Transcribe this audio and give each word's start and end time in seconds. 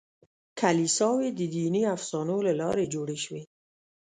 کلیساوې 0.59 1.29
د 1.33 1.39
دیني 1.53 1.83
افسانو 1.95 2.35
له 2.47 2.53
لارې 2.61 2.91
جوړې 2.93 3.17
شوې. 3.25 3.41